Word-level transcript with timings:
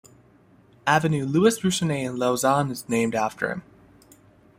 "Avenue 0.87 1.27
Louis-Ruchonnet" 1.27 2.03
in 2.07 2.15
Lausanne 2.17 2.71
is 2.71 2.89
named 2.89 3.13
after 3.13 3.51
him. 3.51 3.61